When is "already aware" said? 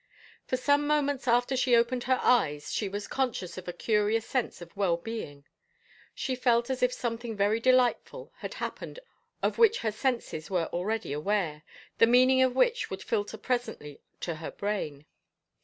10.73-11.61